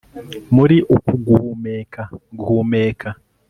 Muri 0.55 0.77
uku 0.95 1.13
guhumeka 1.25 2.01
guhumeka 2.37 3.09